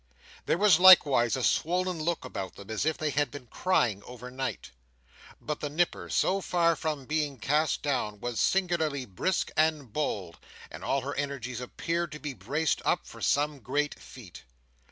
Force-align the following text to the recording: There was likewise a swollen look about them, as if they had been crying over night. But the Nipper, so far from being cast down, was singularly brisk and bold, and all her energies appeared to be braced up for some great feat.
There 0.47 0.57
was 0.57 0.79
likewise 0.79 1.35
a 1.35 1.43
swollen 1.43 2.01
look 2.01 2.25
about 2.25 2.55
them, 2.55 2.71
as 2.71 2.87
if 2.87 2.97
they 2.97 3.11
had 3.11 3.29
been 3.29 3.45
crying 3.45 4.01
over 4.03 4.31
night. 4.31 4.71
But 5.39 5.59
the 5.59 5.69
Nipper, 5.69 6.09
so 6.09 6.41
far 6.41 6.75
from 6.75 7.05
being 7.05 7.37
cast 7.37 7.83
down, 7.83 8.19
was 8.19 8.39
singularly 8.39 9.05
brisk 9.05 9.51
and 9.55 9.93
bold, 9.93 10.39
and 10.71 10.83
all 10.83 11.01
her 11.01 11.13
energies 11.13 11.61
appeared 11.61 12.11
to 12.13 12.19
be 12.19 12.33
braced 12.33 12.81
up 12.83 13.05
for 13.05 13.21
some 13.21 13.59
great 13.59 13.99
feat. 13.99 14.41